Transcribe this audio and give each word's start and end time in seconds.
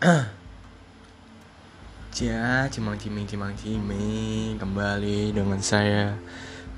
Ya, 2.16 2.64
cimang 2.72 2.96
ciming 2.96 3.28
cimang 3.28 3.52
ciming 3.52 4.56
kembali 4.56 5.36
dengan 5.36 5.60
saya 5.60 6.16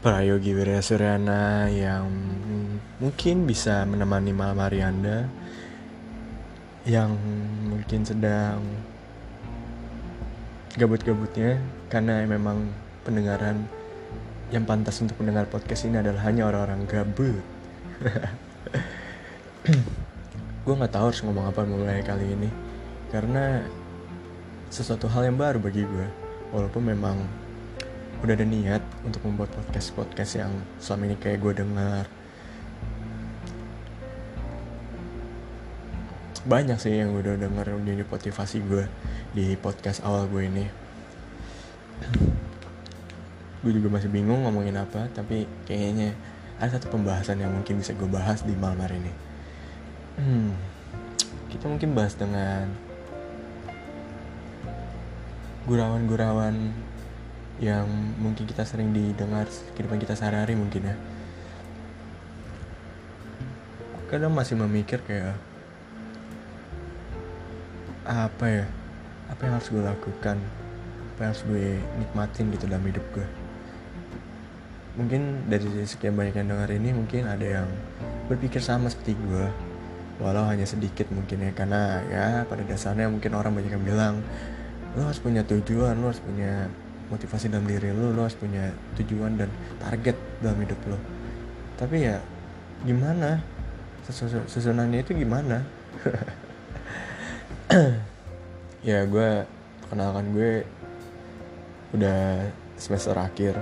Prayogi 0.03 0.51
Wirya 0.51 0.83
Suryana 0.83 1.71
yang 1.71 2.11
mungkin 2.99 3.47
bisa 3.47 3.87
menemani 3.87 4.35
malam 4.35 4.59
hari 4.59 4.83
Anda 4.83 5.31
yang 6.83 7.15
mungkin 7.71 8.03
sedang 8.03 8.59
gabut-gabutnya 10.75 11.63
karena 11.95 12.27
memang 12.27 12.75
pendengaran 13.07 13.71
yang 14.51 14.67
pantas 14.67 14.99
untuk 14.99 15.23
mendengar 15.23 15.47
podcast 15.47 15.87
ini 15.87 16.03
adalah 16.03 16.27
hanya 16.27 16.51
orang-orang 16.51 16.91
gabut. 16.91 17.39
gue 20.67 20.75
nggak 20.75 20.91
tahu 20.91 21.15
harus 21.15 21.23
ngomong 21.23 21.55
apa 21.55 21.63
mulai 21.63 22.03
kali 22.03 22.27
ini 22.27 22.72
karena 23.13 23.61
sesuatu 24.73 25.05
hal 25.13 25.29
yang 25.29 25.37
baru 25.37 25.61
bagi 25.61 25.85
gue 25.85 26.09
walaupun 26.49 26.81
memang 26.81 27.21
udah 28.25 28.33
ada 28.33 28.49
niat 28.49 28.81
untuk 29.05 29.21
membuat 29.29 29.53
podcast 29.53 29.93
podcast 29.93 30.33
yang 30.41 30.53
selama 30.81 31.13
ini 31.13 31.17
kayak 31.21 31.45
gue 31.45 31.53
dengar. 31.61 32.05
Banyak 36.49 36.81
sih 36.81 37.05
yang 37.05 37.13
udah 37.13 37.37
denger 37.37 37.77
jadi 37.85 38.03
motivasi 38.09 38.65
gue 38.65 38.89
di 39.37 39.61
podcast 39.61 40.01
awal 40.09 40.25
gue 40.33 40.49
ini. 40.49 40.65
Gue 43.61 43.77
juga 43.77 43.93
masih 43.93 44.09
bingung 44.09 44.49
ngomongin 44.49 44.81
apa 44.81 45.13
tapi 45.13 45.45
kayaknya 45.69 46.17
ada 46.57 46.81
satu 46.81 46.89
pembahasan 46.89 47.45
yang 47.45 47.53
mungkin 47.53 47.77
bisa 47.77 47.93
gue 47.93 48.09
bahas 48.09 48.41
di 48.41 48.57
malam 48.57 48.81
hari 48.81 48.97
ini. 49.05 49.13
Hmm, 50.17 50.51
kita 51.53 51.69
mungkin 51.69 51.93
bahas 51.93 52.17
dengan 52.17 52.92
gurawan-gurawan 55.67 56.75
yang 57.63 57.87
mungkin 58.19 58.43
kita 58.43 58.67
sering 58.67 58.91
didengar 58.91 59.47
kehidupan 59.79 60.03
kita 60.03 60.19
sehari-hari 60.19 60.59
mungkin 60.59 60.91
ya. 60.91 60.97
Kadang 64.11 64.35
masih 64.35 64.59
memikir 64.59 64.99
kayak 65.07 65.39
apa 68.03 68.47
ya 68.51 68.67
apa 69.31 69.41
yang 69.47 69.55
harus 69.57 69.71
gue 69.71 69.83
lakukan? 69.83 70.37
Apa 71.15 71.19
yang 71.23 71.31
harus 71.31 71.45
gue 71.47 71.67
nikmatin 72.03 72.51
gitu 72.51 72.65
dalam 72.67 72.83
hidup 72.83 73.07
gue? 73.15 73.27
Mungkin 74.99 75.49
dari 75.49 75.65
sekian 75.89 76.19
banyak 76.19 76.37
yang 76.37 76.53
dengar 76.53 76.69
ini 76.69 76.91
mungkin 76.93 77.25
ada 77.31 77.63
yang 77.63 77.69
berpikir 78.27 78.61
sama 78.61 78.91
seperti 78.91 79.15
gue. 79.17 79.47
Walau 80.21 80.45
hanya 80.51 80.67
sedikit 80.67 81.09
mungkin 81.15 81.47
ya 81.47 81.51
karena 81.55 82.03
ya 82.11 82.27
pada 82.45 82.67
dasarnya 82.67 83.09
mungkin 83.09 83.33
orang 83.33 83.55
banyak 83.55 83.73
yang 83.73 83.87
bilang 83.87 84.15
lo 84.97 85.09
harus 85.09 85.21
punya 85.21 85.43
tujuan 85.45 85.97
lo 85.99 86.13
harus 86.13 86.21
punya 86.21 86.69
motivasi 87.09 87.49
dalam 87.49 87.69
diri 87.69 87.93
lo 87.93 88.13
lo 88.13 88.29
harus 88.29 88.37
punya 88.37 88.73
tujuan 89.01 89.41
dan 89.41 89.49
target 89.81 90.17
dalam 90.41 90.59
hidup 90.61 90.81
lo 90.89 90.99
tapi 91.83 92.07
ya 92.07 92.23
gimana? 92.87 93.43
Susunannya 94.47 95.03
itu 95.03 95.15
gimana? 95.19 95.63
Ya 98.83 99.07
gue 99.07 99.47
kenalkan 99.87 100.35
gue 100.35 100.67
udah 101.95 102.51
semester 102.75 103.15
akhir. 103.15 103.55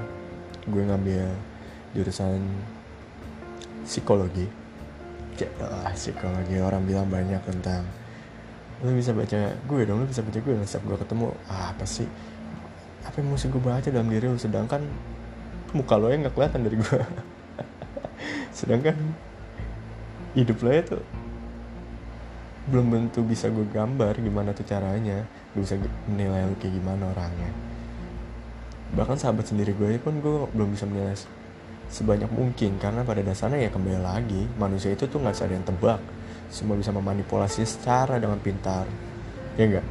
Gue 0.64 0.80
ngambil 0.80 1.28
jurusan 1.92 2.40
psikologi. 3.84 4.48
Ah, 5.60 5.92
psikologi 5.92 6.56
orang 6.56 6.88
bilang 6.88 7.12
banyak 7.12 7.36
tentang 7.44 7.84
lo 8.80 8.90
bisa 8.96 9.12
baca 9.12 9.52
gue 9.52 9.80
dong 9.84 10.00
lo 10.00 10.06
bisa 10.08 10.24
baca 10.24 10.40
gue 10.40 10.54
setiap 10.64 10.84
gue 10.88 10.96
ketemu 11.04 11.26
ah, 11.52 11.72
apa 11.76 11.84
sih? 11.84 12.08
Apa 13.04 13.20
yang 13.20 13.32
mesti 13.32 13.52
gue 13.52 13.60
baca 13.60 13.88
dalam 13.92 14.08
diri 14.08 14.26
lo 14.28 14.40
sedangkan 14.40 14.80
muka 15.76 15.94
lo 16.00 16.08
yang 16.08 16.24
nggak 16.24 16.34
kelihatan 16.34 16.60
dari 16.64 16.76
gue 16.80 17.00
sedangkan 18.58 18.96
hidup 20.34 20.58
lo 20.64 20.70
itu 20.72 20.98
belum 22.70 22.86
tentu 22.92 23.20
bisa 23.26 23.50
gue 23.50 23.66
gambar 23.68 24.14
gimana 24.22 24.54
tuh 24.54 24.64
caranya 24.64 25.26
gue 25.52 25.60
bisa 25.60 25.76
menilai 26.06 26.46
lo 26.46 26.54
kayak 26.56 26.74
gimana 26.78 27.10
orangnya. 27.12 27.50
Bahkan 28.94 29.16
sahabat 29.18 29.46
sendiri 29.50 29.76
gue 29.76 29.98
pun 30.02 30.18
gue 30.22 30.46
belum 30.54 30.74
bisa 30.74 30.86
menilai 30.86 31.14
sebanyak 31.90 32.30
mungkin 32.30 32.78
karena 32.78 33.02
pada 33.02 33.20
dasarnya 33.20 33.66
ya 33.66 33.70
kembali 33.74 33.98
lagi 33.98 34.46
manusia 34.54 34.94
itu 34.94 35.10
tuh 35.10 35.18
nggak 35.18 35.42
ada 35.42 35.54
yang 35.58 35.66
tebak 35.66 35.98
semua 36.50 36.76
bisa 36.76 36.90
memanipulasi 36.90 37.64
secara 37.64 38.18
dengan 38.18 38.36
pintar. 38.42 38.84
Ya 39.56 39.66
enggak 39.70 39.86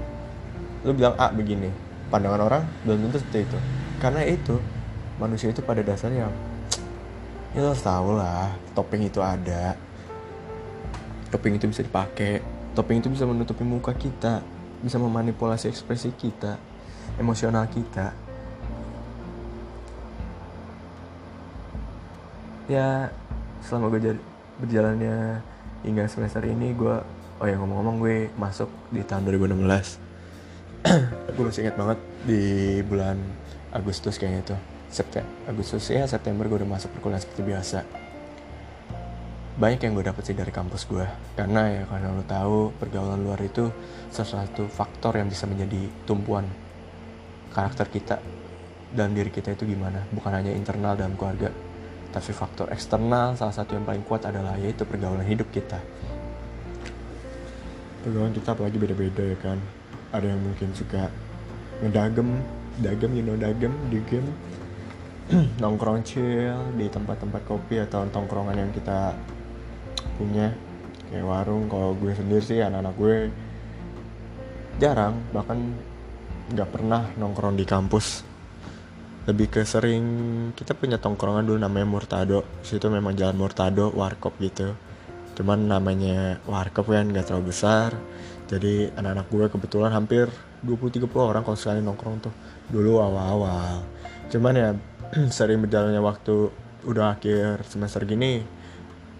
lu 0.83 0.95
bilang 0.95 1.15
A 1.19 1.27
begini 1.31 1.67
pandangan 2.07 2.41
orang 2.47 2.63
belum 2.87 3.09
tentu 3.09 3.19
seperti 3.19 3.39
itu. 3.47 3.57
Karena 3.99 4.23
itu 4.23 4.55
manusia 5.19 5.51
itu 5.51 5.59
pada 5.59 5.83
dasarnya 5.83 6.31
ya 7.55 7.59
lo 7.59 7.75
tau 7.75 8.15
lah 8.15 8.55
topping 8.71 9.11
itu 9.11 9.19
ada. 9.19 9.75
Topping 11.29 11.59
itu 11.59 11.67
bisa 11.67 11.83
dipakai. 11.83 12.41
Topping 12.73 13.03
itu 13.03 13.09
bisa 13.11 13.27
menutupi 13.27 13.61
muka 13.67 13.91
kita 13.91 14.41
bisa 14.79 14.95
memanipulasi 14.95 15.67
ekspresi 15.67 16.15
kita 16.15 16.55
emosional 17.19 17.67
kita. 17.67 18.15
Ya 22.71 23.11
selama 23.65 23.91
gue 23.91 24.15
berjalannya 24.63 25.43
hingga 25.83 26.07
semester 26.11 26.43
ini 26.43 26.75
gue 26.75 26.95
oh 27.39 27.47
ya 27.47 27.55
ngomong-ngomong 27.55 28.03
gue 28.03 28.17
masuk 28.35 28.67
di 28.91 29.03
tahun 29.03 29.27
2016 29.31 30.09
gue 31.35 31.43
masih 31.43 31.61
ingat 31.67 31.75
banget 31.75 31.99
di 32.23 32.43
bulan 32.87 33.19
Agustus 33.75 34.17
kayaknya 34.17 34.41
itu. 34.41 34.57
September 34.89 35.29
Agustus 35.45 35.85
ya 35.93 36.09
September 36.09 36.49
gue 36.49 36.57
udah 36.65 36.71
masuk 36.71 36.89
perkuliahan 36.97 37.21
seperti 37.21 37.41
biasa. 37.45 37.79
Banyak 39.59 39.79
yang 39.85 39.93
gue 39.93 40.05
dapet 40.07 40.23
sih 40.23 40.33
dari 40.33 40.49
kampus 40.55 40.87
gue 40.87 41.03
karena 41.35 41.61
ya 41.67 41.83
karena 41.85 42.15
lo 42.15 42.23
tahu 42.23 42.71
pergaulan 42.79 43.19
luar 43.19 43.43
itu 43.43 43.69
satu 44.09 44.71
faktor 44.71 45.19
yang 45.19 45.27
bisa 45.27 45.45
menjadi 45.45 45.91
tumpuan 46.07 46.47
karakter 47.51 47.91
kita 47.91 48.17
dan 48.95 49.13
diri 49.13 49.29
kita 49.29 49.53
itu 49.53 49.67
gimana. 49.67 50.07
Bukan 50.15 50.31
hanya 50.31 50.55
internal 50.55 50.95
dalam 50.95 51.13
keluarga 51.19 51.51
tapi 52.09 52.33
faktor 52.33 52.73
eksternal 52.73 53.37
salah 53.37 53.53
satu 53.53 53.77
yang 53.77 53.85
paling 53.85 54.01
kuat 54.01 54.25
adalah 54.25 54.57
yaitu 54.57 54.81
pergaulan 54.85 55.25
hidup 55.25 55.45
kita. 55.53 55.77
Pergaulan 58.01 58.33
kita 58.33 58.57
apalagi 58.57 58.77
beda-beda 58.81 59.23
ya 59.23 59.37
kan? 59.37 59.57
Ada 60.09 60.33
yang 60.33 60.41
mungkin 60.41 60.73
suka 60.73 61.13
ngedagem 61.85 62.41
dagem 62.81 63.11
you 63.13 63.23
know 63.23 63.37
dagem 63.37 63.73
di 63.93 64.01
nongkrong 65.61 66.01
chill 66.01 66.57
di 66.73 66.89
tempat-tempat 66.89 67.41
kopi 67.45 67.77
atau 67.85 68.09
tongkrongan 68.09 68.57
yang 68.57 68.71
kita 68.73 69.13
punya. 70.17 70.49
Kayak 71.09 71.25
warung 71.25 71.65
kalau 71.69 71.97
gue 71.97 72.13
sendiri 72.13 72.41
sih 72.41 72.61
anak-anak 72.61 72.93
gue 72.97 73.17
jarang 74.77 75.17
bahkan 75.33 75.57
nggak 76.53 76.69
pernah 76.69 77.05
nongkrong 77.17 77.57
di 77.57 77.65
kampus 77.65 78.28
lebih 79.29 79.53
ke 79.53 79.61
sering 79.61 80.01
kita 80.57 80.73
punya 80.73 80.97
tongkrongan 80.97 81.45
dulu 81.45 81.61
namanya 81.61 81.85
Murtado. 81.85 82.41
Situ 82.65 82.89
memang 82.89 83.13
jalan 83.13 83.37
Murtado 83.37 83.93
warkop 83.93 84.33
gitu. 84.41 84.73
Cuman 85.37 85.69
namanya 85.69 86.41
warkop 86.49 86.89
kan 86.89 87.05
nggak 87.05 87.29
terlalu 87.29 87.53
besar. 87.53 87.93
Jadi 88.49 88.89
anak-anak 88.97 89.29
gue 89.29 89.45
kebetulan 89.53 89.93
hampir 89.93 90.25
20-30 90.65 91.05
orang 91.13 91.45
kalau 91.45 91.57
sekali 91.61 91.79
nongkrong 91.85 92.25
tuh. 92.25 92.33
Dulu 92.73 92.97
awal-awal. 92.97 93.85
Cuman 94.33 94.53
ya 94.57 94.69
sering 95.37 95.61
berjalannya 95.61 96.01
waktu 96.01 96.49
udah 96.89 97.13
akhir 97.13 97.69
semester 97.69 98.01
gini 98.09 98.41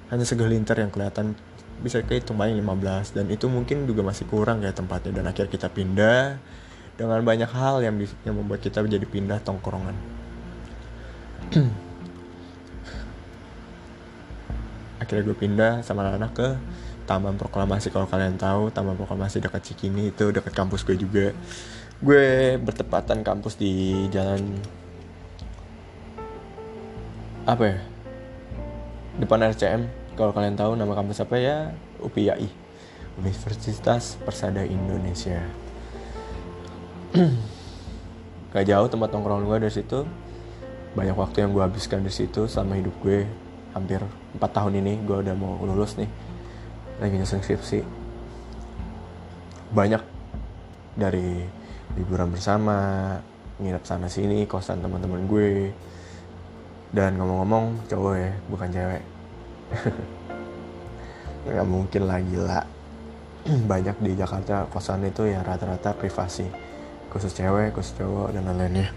hanya 0.10 0.26
segelintir 0.26 0.82
yang 0.82 0.90
kelihatan. 0.90 1.38
Bisa 1.80 2.02
kehitung 2.02 2.36
paling 2.36 2.58
15 2.60 3.14
dan 3.16 3.26
itu 3.30 3.46
mungkin 3.46 3.86
juga 3.86 4.02
masih 4.02 4.26
kurang 4.26 4.66
ya 4.66 4.74
tempatnya. 4.74 5.22
Dan 5.22 5.30
akhirnya 5.30 5.54
kita 5.54 5.70
pindah 5.70 6.42
dengan 7.00 7.24
banyak 7.24 7.48
hal 7.48 7.80
yang 7.80 7.96
yang 8.28 8.36
membuat 8.36 8.60
kita 8.60 8.84
menjadi 8.84 9.08
pindah 9.08 9.40
tongkrongan. 9.40 9.96
Akhirnya 15.00 15.24
gue 15.24 15.38
pindah 15.40 15.80
sama 15.80 16.04
anak-anak 16.04 16.32
ke 16.36 16.60
Taman 17.08 17.40
Proklamasi. 17.40 17.88
Kalau 17.88 18.04
kalian 18.04 18.36
tahu 18.36 18.68
Taman 18.76 19.00
Proklamasi 19.00 19.40
dekat 19.40 19.64
Cikini 19.64 20.12
itu 20.12 20.36
dekat 20.36 20.52
kampus 20.52 20.84
gue 20.84 21.00
juga. 21.00 21.32
Gue 22.04 22.60
bertepatan 22.60 23.24
kampus 23.24 23.56
di 23.56 24.04
jalan 24.12 24.60
apa 27.48 27.64
ya? 27.64 27.80
Depan 29.24 29.48
RCM 29.56 29.88
kalau 30.20 30.36
kalian 30.36 30.60
tahu 30.60 30.76
nama 30.76 30.92
kampus 31.00 31.24
apa 31.24 31.40
ya? 31.40 31.72
UPIAI 32.04 32.52
Universitas 33.16 34.20
Persada 34.20 34.68
Indonesia 34.68 35.69
gak 38.54 38.66
jauh 38.70 38.86
tempat 38.86 39.10
nongkrong 39.10 39.50
gue 39.50 39.58
dari 39.66 39.74
situ. 39.74 40.06
Banyak 40.94 41.18
waktu 41.18 41.46
yang 41.46 41.52
gue 41.54 41.64
habiskan 41.66 42.06
di 42.06 42.14
situ 42.14 42.46
selama 42.46 42.78
hidup 42.78 42.94
gue. 43.02 43.26
Hampir 43.74 44.02
4 44.38 44.42
tahun 44.42 44.78
ini 44.82 45.02
gue 45.06 45.18
udah 45.26 45.34
mau 45.34 45.58
lulus 45.66 45.98
nih. 45.98 46.10
Lagi 47.02 47.16
nyusun 47.18 47.42
skripsi. 47.42 47.82
Banyak 49.74 50.02
dari 50.98 51.46
liburan 51.98 52.30
bersama 52.30 52.78
nginep 53.58 53.84
sana 53.86 54.06
sini 54.10 54.46
kosan 54.46 54.82
teman-teman 54.86 55.26
gue. 55.26 55.74
Dan 56.94 57.18
ngomong-ngomong 57.18 57.90
cowok 57.90 58.16
ya 58.18 58.32
bukan 58.50 58.70
cewek. 58.70 59.04
Nggak 61.50 61.66
mungkin 61.70 62.02
lah 62.06 62.22
banyak 63.72 63.98
di 63.98 64.12
Jakarta 64.14 64.70
kosan 64.70 65.10
itu 65.10 65.26
ya 65.26 65.42
rata-rata 65.42 65.98
privasi 65.98 66.69
khusus 67.10 67.34
cewek 67.34 67.74
khusus 67.74 67.98
cowok 67.98 68.38
dan 68.38 68.46
lain-lainnya. 68.46 68.90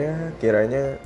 Ya 0.00 0.16
kiranya 0.40 0.96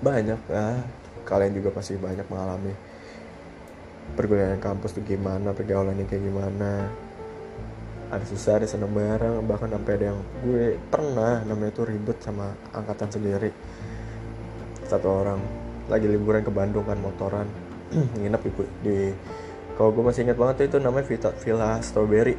banyak 0.00 0.40
lah 0.48 0.80
kalian 1.28 1.52
juga 1.52 1.68
pasti 1.76 2.00
banyak 2.00 2.24
mengalami 2.32 2.72
perkuliahan 4.16 4.58
kampus 4.58 4.96
tuh 4.96 5.04
gimana 5.04 5.52
pergaulannya 5.52 6.08
kayak 6.08 6.24
gimana. 6.24 6.88
Ada 8.10 8.26
susah 8.26 8.58
ada 8.58 8.66
seneng 8.66 8.90
bareng 8.90 9.44
bahkan 9.46 9.70
sampai 9.70 9.92
ada 9.94 10.04
yang 10.10 10.20
gue 10.42 10.80
pernah 10.90 11.46
namanya 11.46 11.70
tuh 11.76 11.86
ribut 11.86 12.18
sama 12.18 12.56
angkatan 12.74 13.06
sendiri. 13.12 13.54
Satu 14.88 15.06
orang 15.06 15.38
lagi 15.86 16.10
liburan 16.10 16.42
ke 16.42 16.50
Bandung 16.50 16.82
kan 16.88 16.98
motoran 16.98 17.46
nginep 18.18 18.40
di, 18.42 18.50
di 18.82 18.98
kalau 19.80 19.96
gue 19.96 20.04
masih 20.04 20.28
ingat 20.28 20.36
banget 20.36 20.68
itu 20.68 20.76
namanya 20.76 21.08
Villa, 21.08 21.30
Villa 21.40 21.70
Strawberry. 21.80 22.36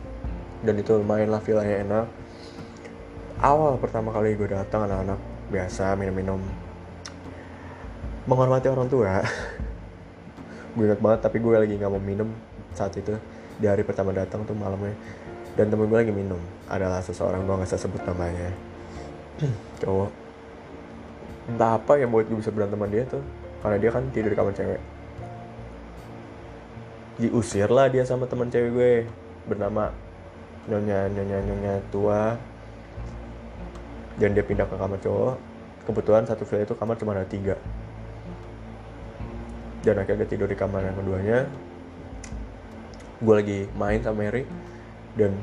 Dan 0.64 0.80
itu 0.80 0.96
lumayan 0.96 1.28
lah 1.28 1.44
villanya 1.44 1.84
enak. 1.84 2.06
Awal 3.44 3.76
pertama 3.76 4.08
kali 4.08 4.32
gue 4.32 4.48
datang 4.48 4.88
anak-anak 4.88 5.20
biasa 5.52 5.92
minum-minum. 6.00 6.40
Menghormati 8.24 8.72
orang 8.72 8.88
tua. 8.88 9.20
Gue 10.76 10.88
ingat 10.88 11.00
banget 11.04 11.20
tapi 11.28 11.42
gue 11.44 11.52
lagi 11.58 11.74
nggak 11.76 11.92
mau 11.92 12.00
minum 12.00 12.32
saat 12.72 12.96
itu. 12.96 13.12
Di 13.60 13.68
hari 13.68 13.84
pertama 13.84 14.16
datang 14.16 14.48
tuh 14.48 14.56
malamnya. 14.56 14.96
Dan 15.60 15.68
temen 15.68 15.92
gue 15.92 15.98
lagi 16.00 16.14
minum. 16.14 16.40
Adalah 16.72 17.04
seseorang 17.04 17.44
gue 17.44 17.52
nggak 17.52 17.68
sebut 17.68 18.00
namanya. 18.08 18.48
Cowok. 19.84 20.10
Entah 21.52 21.76
apa 21.76 22.00
yang 22.00 22.08
buat 22.08 22.24
gue 22.24 22.38
bisa 22.40 22.48
berantem 22.48 22.80
sama 22.80 22.88
dia 22.88 23.04
tuh. 23.04 23.20
Karena 23.60 23.76
dia 23.76 23.90
kan 23.92 24.08
tidur 24.08 24.32
di 24.32 24.38
kamar 24.40 24.56
cewek 24.56 24.80
diusir 27.18 27.66
lah 27.68 27.90
dia 27.90 28.06
sama 28.06 28.30
teman 28.30 28.46
cewek 28.46 28.70
gue 28.72 28.92
bernama 29.50 29.90
nyonya 30.70 31.10
nyonya 31.10 31.38
nyonya 31.42 31.74
tua. 31.90 32.38
Dan 34.18 34.34
dia 34.34 34.42
pindah 34.42 34.66
ke 34.66 34.74
kamar 34.74 34.98
cowok. 34.98 35.36
Kebetulan 35.86 36.26
satu 36.26 36.42
villa 36.42 36.66
itu 36.66 36.74
kamar 36.74 36.98
cuma 36.98 37.14
ada 37.14 37.22
tiga. 37.26 37.54
Dan 39.86 39.94
akhirnya 40.02 40.26
dia 40.26 40.30
tidur 40.34 40.50
di 40.50 40.58
kamar 40.58 40.82
yang 40.82 40.98
keduanya. 40.98 41.46
Gue 43.22 43.34
lagi 43.34 43.60
main 43.78 44.02
sama 44.02 44.26
Mary. 44.26 44.42
Dan 45.14 45.38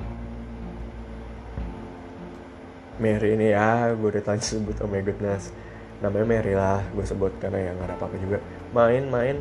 Mary 2.99 3.35
ini 3.35 3.51
ya 3.51 3.91
gue 3.95 4.07
udah 4.07 4.23
tanya 4.23 4.43
sebut 4.43 4.75
oh 4.83 4.87
my 4.91 4.99
goodness. 5.03 5.55
Namanya 6.03 6.27
Mary 6.27 6.53
lah 6.55 6.83
gue 6.91 7.05
sebut 7.07 7.31
karena 7.39 7.71
ya 7.71 7.71
nggak 7.79 7.87
ada 7.91 7.95
apa-apa 7.95 8.15
juga. 8.19 8.37
Main-main 8.75 9.39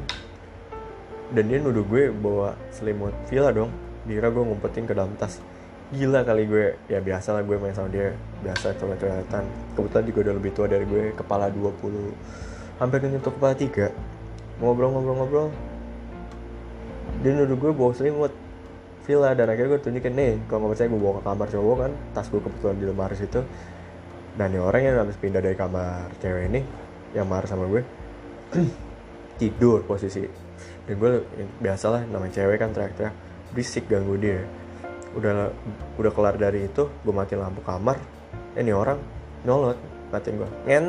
dan 1.32 1.49
dia 1.49 1.56
nuduh 1.56 1.87
gue 1.88 2.12
bawa 2.12 2.53
selimut 2.69 3.15
villa 3.32 3.49
dong. 3.49 3.73
Dira 4.05 4.29
gue 4.29 4.44
ngumpetin 4.44 4.85
ke 4.85 4.93
dalam 4.93 5.17
tas. 5.17 5.41
Gila 5.88 6.21
kali 6.21 6.44
gue. 6.44 6.76
Ya 6.93 7.00
biasa 7.00 7.32
lah 7.32 7.43
gue 7.47 7.56
main 7.56 7.73
sama 7.73 7.88
dia. 7.88 8.12
Biasa 8.44 8.76
coba-cobaan 8.76 9.47
kebetulan 9.73 10.05
juga 10.05 10.19
udah 10.29 10.35
lebih 10.37 10.50
tua 10.53 10.67
dari 10.69 10.85
gue. 10.85 11.17
Kepala 11.17 11.49
20 11.49 12.82
hampir 12.82 12.99
nyentuh 13.09 13.32
kepala 13.32 13.55
3 13.56 14.61
ngobrol-ngobrol-ngobrol. 14.61 15.49
Dia 17.25 17.32
nuduh 17.32 17.56
gue 17.56 17.73
bawa 17.73 17.97
selimut 17.97 18.32
villa. 19.09 19.32
Dan 19.32 19.49
akhirnya 19.49 19.79
gue 19.79 19.81
tunjukin 19.81 20.12
nih 20.12 20.32
kalau 20.44 20.69
nggak 20.69 20.77
percaya 20.77 20.88
gue 20.93 21.00
bawa 21.00 21.15
ke 21.17 21.23
kamar 21.25 21.49
cowok 21.49 21.77
kan. 21.81 21.93
Tas 22.12 22.27
gue 22.29 22.41
kebetulan 22.44 22.77
di 22.77 22.85
lemari 22.85 23.17
situ. 23.17 23.41
Dan 24.37 24.53
nih 24.53 24.61
orang 24.61 24.82
yang 24.85 24.97
habis 25.00 25.17
pindah 25.17 25.41
dari 25.41 25.56
kamar 25.56 26.12
cewek 26.20 26.53
ini 26.53 26.61
yang 27.15 27.31
marah 27.31 27.47
sama 27.47 27.70
gue 27.70 27.87
tidur 29.41 29.87
posisi 29.87 30.44
dan 30.85 30.95
gue 31.01 31.11
biasalah 31.65 32.05
namanya 32.13 32.45
cewek 32.45 32.61
kan 32.61 32.71
teriak-teriak 32.77 33.15
berisik 33.57 33.89
ganggu 33.89 34.21
dia. 34.21 34.45
Udah 35.17 35.49
udah 35.97 36.13
kelar 36.13 36.37
dari 36.37 36.69
itu 36.69 36.91
gue 36.91 37.15
matiin 37.15 37.41
lampu 37.41 37.65
kamar 37.65 37.97
ini 38.59 38.71
eh, 38.71 38.77
orang 38.77 38.99
nyolot 39.49 39.79
matiin 40.13 40.45
gue 40.45 40.51
ngen. 40.69 40.87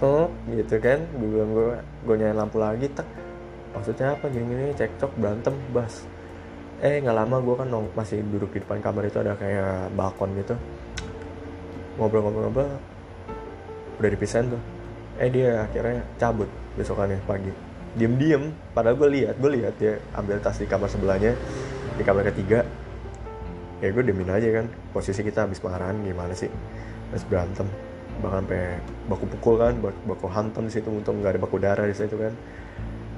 Tuh 0.00 0.32
gitu 0.50 0.76
kan 0.82 0.98
gue 1.06 1.28
bilang 1.28 1.50
gue 1.54 1.68
gue 1.78 2.14
nyalain 2.18 2.38
lampu 2.40 2.56
lagi 2.58 2.90
tak 2.90 3.06
maksudnya 3.76 4.18
apa? 4.18 4.26
Gini-gini 4.26 4.74
cekcok 4.74 5.14
berantem 5.14 5.54
bas. 5.70 6.02
Eh 6.82 6.98
nggak 6.98 7.14
lama 7.14 7.36
gue 7.38 7.54
kan 7.54 7.68
nong 7.70 7.94
masih 7.94 8.24
duduk 8.26 8.50
di 8.56 8.64
depan 8.64 8.82
kamar 8.82 9.06
itu 9.06 9.22
ada 9.22 9.38
kayak 9.38 9.94
balkon 9.94 10.34
gitu. 10.34 10.58
Ngobrol-ngobrol-ngobrol 12.00 12.80
udah 14.00 14.10
dipisahin 14.10 14.50
tuh. 14.50 14.62
Eh 15.20 15.28
dia 15.28 15.68
akhirnya 15.68 16.00
cabut 16.16 16.48
besokannya 16.78 17.18
pagi. 17.26 17.50
Diem-diem 17.98 18.54
padahal 18.70 18.94
gue 18.94 19.08
lihat 19.18 19.34
gue 19.42 19.50
lihat 19.58 19.74
dia 19.82 19.98
ambil 20.14 20.38
tas 20.38 20.58
di 20.62 20.66
kamar 20.66 20.86
sebelahnya 20.86 21.34
di 21.98 22.02
kamar 22.06 22.22
ketiga 22.30 22.62
ya 23.80 23.88
gue 23.90 24.02
diemin 24.04 24.30
aja 24.30 24.62
kan 24.62 24.66
posisi 24.94 25.24
kita 25.24 25.48
habis 25.48 25.58
marahan 25.64 25.98
gimana 26.04 26.36
sih? 26.36 26.52
Habis 27.10 27.24
berantem 27.26 27.66
bahkan 28.20 28.44
sampai 28.44 28.76
baku 29.08 29.24
pukul 29.32 29.54
kan 29.56 29.74
baku, 29.80 30.28
hantam 30.28 30.68
di 30.68 30.72
situ 30.76 30.92
untung 30.92 31.24
nggak 31.24 31.34
ada 31.34 31.40
baku 31.40 31.56
darah 31.56 31.86
di 31.88 31.96
situ 31.96 32.14
kan. 32.14 32.36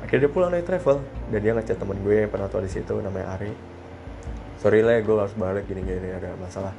Akhirnya 0.02 0.28
dia 0.28 0.32
pulang 0.32 0.50
dari 0.54 0.64
travel 0.64 1.02
dan 1.30 1.40
dia 1.42 1.52
ngechat 1.52 1.78
temen 1.78 1.98
gue 2.00 2.14
yang 2.26 2.30
pernah 2.30 2.46
tua 2.46 2.62
di 2.62 2.70
situ 2.70 2.94
namanya 3.02 3.34
Ari. 3.38 3.52
Sorry 4.62 4.80
lah 4.80 5.02
gue 5.02 5.14
harus 5.14 5.34
balik 5.34 5.66
gini 5.66 5.82
gini 5.82 6.08
ada 6.14 6.32
masalah. 6.38 6.72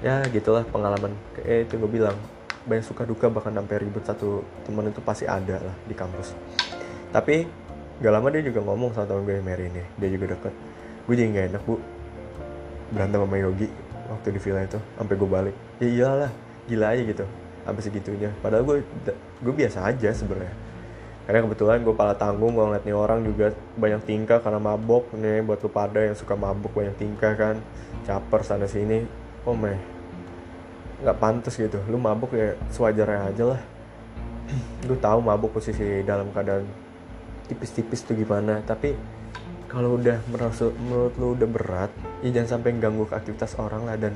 Ya 0.00 0.24
gitulah 0.32 0.64
pengalaman. 0.66 1.12
Eh 1.44 1.68
itu 1.68 1.76
gue 1.76 1.90
bilang 1.90 2.16
banyak 2.62 2.84
suka 2.86 3.02
duka 3.02 3.26
bahkan 3.26 3.50
sampai 3.54 3.82
ribut 3.82 4.06
satu 4.06 4.46
temen 4.62 4.90
itu 4.90 5.02
pasti 5.02 5.24
ada 5.26 5.58
lah 5.58 5.76
di 5.86 5.94
kampus. 5.94 6.34
Tapi 7.10 7.46
gak 7.98 8.12
lama 8.12 8.28
dia 8.30 8.42
juga 8.42 8.62
ngomong 8.62 8.94
sama 8.94 9.06
temen 9.10 9.22
gue 9.26 9.42
Mary 9.42 9.68
ini 9.68 9.82
dia 9.98 10.08
juga 10.10 10.34
deket. 10.34 10.54
Gue 11.06 11.14
jadi 11.18 11.28
gak 11.34 11.46
enak 11.54 11.62
bu. 11.66 11.74
Berantem 12.92 13.18
sama 13.24 13.36
Yogi 13.40 13.68
waktu 14.10 14.28
di 14.36 14.40
villa 14.40 14.60
itu 14.62 14.78
sampai 14.94 15.14
gue 15.18 15.28
balik. 15.28 15.56
Ya 15.82 15.88
iyalah 15.88 16.30
gila 16.70 16.86
aja 16.94 17.02
gitu 17.02 17.24
sampai 17.66 17.82
segitunya. 17.82 18.30
Padahal 18.38 18.62
gue 18.62 18.76
gue 19.42 19.54
biasa 19.54 19.78
aja 19.90 20.10
sebenarnya. 20.14 20.54
Karena 21.22 21.38
kebetulan 21.46 21.86
gue 21.86 21.94
pala 21.94 22.14
tanggung 22.18 22.54
gue 22.54 22.64
ngeliat 22.66 22.84
nih 22.86 22.96
orang 22.98 23.22
juga 23.22 23.54
banyak 23.78 24.02
tingkah 24.06 24.42
karena 24.42 24.58
mabok 24.58 25.14
nih 25.14 25.42
buat 25.42 25.62
lu 25.62 25.70
pada 25.70 26.02
yang 26.02 26.18
suka 26.18 26.34
mabuk 26.34 26.74
banyak 26.74 26.94
tingkah 26.98 27.34
kan. 27.34 27.58
Caper 28.06 28.42
sana 28.42 28.66
sini 28.66 29.06
oh 29.46 29.54
meh 29.54 30.01
nggak 31.02 31.18
pantas 31.18 31.58
gitu. 31.58 31.82
Lu 31.90 31.98
mabuk 31.98 32.32
ya 32.32 32.54
sewajarnya 32.70 33.34
aja 33.34 33.44
lah. 33.54 33.60
Lu 34.88 34.94
tahu 34.96 35.18
mabuk 35.18 35.58
posisi 35.58 36.06
dalam 36.06 36.30
keadaan 36.30 36.64
tipis-tipis 37.50 38.06
tuh 38.06 38.14
gimana. 38.14 38.62
Tapi 38.62 38.94
kalau 39.66 39.96
udah 39.96 40.20
merasa 40.28 40.68
menurut 40.68 41.16
lu 41.16 41.32
udah 41.32 41.48
berat 41.48 41.88
ya 42.20 42.28
jangan 42.28 42.60
sampai 42.60 42.76
ganggu 42.76 43.08
aktivitas 43.08 43.56
orang 43.56 43.88
lah. 43.88 43.96
Dan 43.96 44.14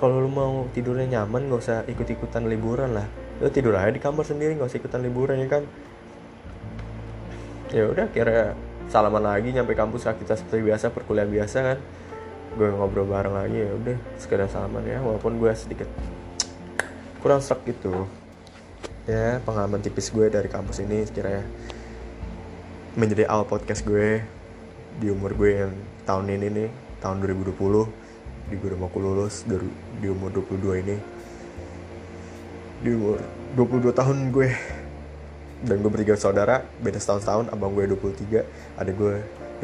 kalau 0.00 0.18
lu 0.18 0.28
mau 0.32 0.66
tidurnya 0.74 1.20
nyaman 1.20 1.46
nggak 1.48 1.60
usah 1.60 1.78
ikut-ikutan 1.86 2.48
liburan 2.50 2.96
lah. 2.96 3.06
Lu 3.38 3.48
tidur 3.52 3.76
aja 3.76 3.92
di 3.92 4.00
kamar 4.02 4.26
sendiri 4.26 4.56
nggak 4.58 4.68
usah 4.68 4.80
ikutan 4.80 5.00
liburan 5.04 5.38
ya 5.38 5.48
kan? 5.48 5.62
Ya 7.70 7.84
udah 7.90 8.06
kira 8.10 8.56
salaman 8.88 9.24
lagi 9.24 9.50
nyampe 9.52 9.76
kampus 9.76 10.06
kita 10.08 10.38
seperti 10.38 10.64
biasa 10.64 10.90
perkuliahan 10.90 11.30
biasa 11.30 11.58
kan. 11.62 11.78
Gue 12.54 12.70
ngobrol 12.70 13.04
bareng 13.04 13.34
lagi 13.34 13.60
ya 13.60 13.70
udah 13.74 13.96
sekedar 14.16 14.48
salaman 14.48 14.86
ya 14.86 15.02
walaupun 15.02 15.36
gue 15.36 15.52
sedikit 15.52 15.90
kurang 17.24 17.40
serak 17.40 17.64
gitu. 17.64 18.04
Ya 19.08 19.40
pengalaman 19.48 19.80
tipis 19.80 20.12
gue 20.12 20.28
dari 20.28 20.44
kampus 20.44 20.84
ini 20.84 21.08
sekiranya 21.08 21.48
menjadi 23.00 23.24
awal 23.32 23.48
podcast 23.48 23.80
gue 23.88 24.20
di 25.00 25.08
umur 25.08 25.32
gue 25.32 25.64
yang 25.64 25.72
tahun 26.04 26.36
ini 26.36 26.46
nih 26.52 26.68
tahun 27.00 27.24
2020 27.24 27.56
di 28.52 28.60
gue 28.60 28.68
udah 28.68 28.76
mau 28.76 28.92
lulus 29.00 29.48
di 30.04 30.06
umur 30.12 30.36
22 30.36 30.84
ini. 30.84 30.96
Di 32.84 32.92
umur 32.92 33.16
22 33.56 33.96
tahun 33.96 34.28
gue 34.28 34.52
dan 35.64 35.80
gue 35.80 35.88
bertiga 35.88 36.20
saudara 36.20 36.60
beda 36.84 37.00
setahun 37.00 37.24
tahun 37.24 37.44
abang 37.56 37.72
gue 37.72 37.88
23 37.88 38.76
ada 38.76 38.90
gue 38.92 39.14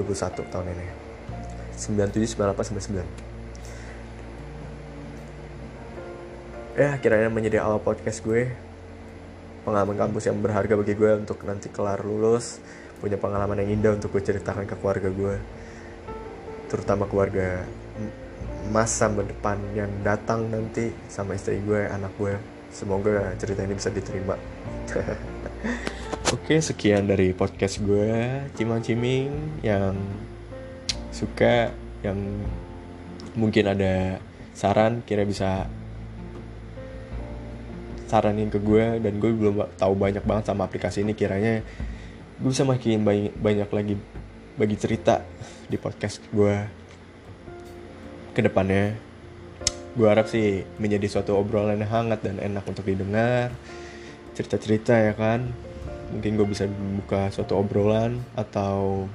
21 0.01 0.49
tahun 0.49 0.65
ini. 0.65 0.87
97 1.77 2.41
98 2.41 3.29
99 3.29 3.30
ya 6.79 6.99
akhirnya 6.99 7.31
menjadi 7.31 7.63
awal 7.65 7.83
podcast 7.83 8.23
gue. 8.23 8.51
Pengalaman 9.67 9.97
kampus 9.99 10.31
yang 10.31 10.41
berharga 10.41 10.75
bagi 10.79 10.95
gue 10.97 11.11
untuk 11.21 11.43
nanti 11.45 11.69
kelar 11.69 12.01
lulus. 12.03 12.63
Punya 13.01 13.17
pengalaman 13.17 13.61
yang 13.65 13.81
indah 13.81 13.93
untuk 13.97 14.13
gue 14.13 14.23
ceritakan 14.23 14.69
ke 14.69 14.77
keluarga 14.79 15.09
gue. 15.09 15.37
Terutama 16.69 17.09
keluarga 17.09 17.65
masa 18.71 19.11
depan 19.11 19.59
yang 19.73 19.91
datang 20.05 20.47
nanti 20.47 20.95
sama 21.11 21.35
istri 21.35 21.59
gue 21.65 21.89
anak 21.89 22.13
gue. 22.21 22.37
Semoga 22.71 23.35
cerita 23.41 23.67
ini 23.67 23.75
bisa 23.75 23.91
diterima. 23.91 24.39
Oke, 26.35 26.63
sekian 26.63 27.11
dari 27.11 27.35
podcast 27.35 27.83
gue, 27.83 28.47
Cimang 28.55 28.87
Ciming 28.87 29.59
yang 29.67 29.99
suka, 31.11 31.75
yang 32.07 32.47
mungkin 33.35 33.67
ada 33.67 34.23
saran, 34.55 35.03
kira 35.03 35.27
bisa 35.27 35.67
saranin 38.11 38.51
ke 38.51 38.59
gue 38.59 38.99
dan 38.99 39.23
gue 39.23 39.31
belum 39.31 39.71
tahu 39.79 39.95
banyak 39.95 40.27
banget 40.27 40.51
sama 40.51 40.67
aplikasi 40.67 41.07
ini. 41.07 41.15
Kiranya 41.15 41.63
gue 42.43 42.51
bisa 42.51 42.67
makin 42.67 43.07
banyak, 43.39 43.71
lagi 43.71 43.95
bagi 44.59 44.77
cerita 44.77 45.23
di 45.71 45.79
podcast 45.79 46.19
gue 46.35 46.55
ke 48.35 48.41
depannya. 48.43 48.99
Gue 49.95 50.11
harap 50.11 50.27
sih 50.27 50.67
menjadi 50.83 51.07
suatu 51.07 51.39
obrolan 51.39 51.79
yang 51.79 51.91
hangat 51.91 52.27
dan 52.27 52.43
enak 52.43 52.67
untuk 52.67 52.83
didengar. 52.83 53.55
Cerita-cerita 54.35 54.99
ya 54.99 55.15
kan? 55.15 55.47
Mungkin 56.11 56.35
gue 56.35 56.47
bisa 56.51 56.67
buka 56.67 57.31
suatu 57.31 57.55
obrolan 57.55 58.19
atau 58.35 59.07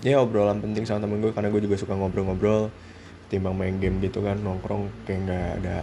ya 0.00 0.18
obrolan 0.18 0.58
penting 0.58 0.88
sama 0.88 1.04
temen 1.04 1.20
gue 1.20 1.30
karena 1.30 1.52
gue 1.52 1.62
juga 1.62 1.76
suka 1.76 1.94
ngobrol-ngobrol 1.94 2.72
timbang 3.30 3.56
main 3.56 3.78
game 3.78 4.02
gitu 4.04 4.20
kan 4.20 4.36
nongkrong 4.36 4.90
kayak 5.08 5.20
nggak 5.24 5.48
ada 5.62 5.76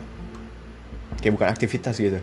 kayak 1.17 1.33
bukan 1.33 1.49
aktivitas 1.49 1.97
gitu. 1.97 2.21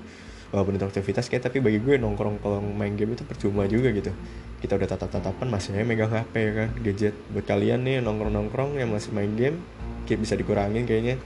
Walaupun 0.55 0.79
itu 0.79 0.87
aktivitas 0.87 1.27
kayak 1.27 1.51
tapi 1.51 1.59
bagi 1.59 1.83
gue 1.83 1.99
nongkrong 1.99 2.39
kalau 2.39 2.63
main 2.63 2.95
game 2.95 3.19
itu 3.19 3.27
percuma 3.27 3.67
juga 3.67 3.91
gitu. 3.91 4.15
Kita 4.63 4.79
udah 4.79 4.89
tatap-tatapan 4.89 5.47
masih 5.51 5.75
aja 5.75 5.85
megang 5.85 6.13
HP 6.15 6.35
ya 6.39 6.53
kan? 6.55 6.69
Gadget. 6.81 7.15
Buat 7.35 7.47
kalian 7.51 7.83
nih 7.83 7.99
nongkrong-nongkrong 8.01 8.79
yang 8.79 8.95
masih 8.95 9.11
main 9.11 9.35
game 9.35 9.59
kayak 10.07 10.23
bisa 10.23 10.39
dikurangin 10.39 10.87
kayaknya. 10.87 11.19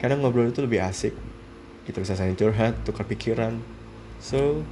Karena 0.00 0.18
ngobrol 0.18 0.48
itu 0.48 0.64
lebih 0.64 0.82
asik. 0.82 1.14
Kita 1.84 2.00
bisa 2.00 2.16
saling 2.16 2.34
curhat 2.34 2.80
tukar 2.88 3.04
pikiran. 3.04 3.60
So 4.18 4.64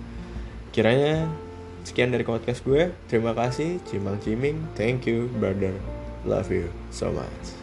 kiranya 0.73 1.29
sekian 1.85 2.09
dari 2.09 2.25
podcast 2.25 2.65
gue. 2.65 2.91
Terima 3.07 3.37
kasih. 3.37 3.85
Cimang 3.85 4.17
ciming 4.25 4.65
thank 4.75 5.05
you 5.05 5.29
brother. 5.37 5.77
Love 6.25 6.49
you 6.49 6.73
so 6.89 7.13
much 7.13 7.60